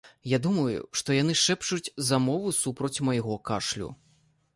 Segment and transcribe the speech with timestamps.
[0.29, 3.91] Я думаю, што яны шэпчуць замову супроць майго кашлю.